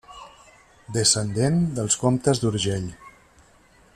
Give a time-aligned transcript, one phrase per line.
[0.95, 2.91] Descendent dels Comtes d'Urgell.